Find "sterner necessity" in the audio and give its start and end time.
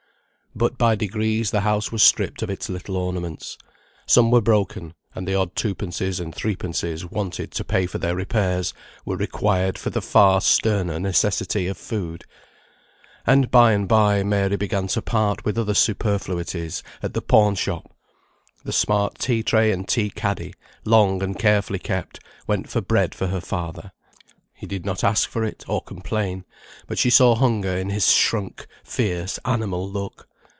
10.41-11.67